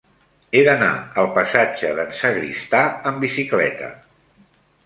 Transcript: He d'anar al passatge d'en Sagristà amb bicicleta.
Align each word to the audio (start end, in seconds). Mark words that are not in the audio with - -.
He 0.53 0.61
d'anar 0.67 0.87
al 1.23 1.29
passatge 1.35 1.91
d'en 1.99 2.15
Sagristà 2.21 2.81
amb 3.11 3.25
bicicleta. 3.27 3.93